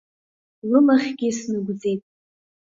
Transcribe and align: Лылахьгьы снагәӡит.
Лылахьгьы 0.69 1.29
снагәӡит. 1.37 2.01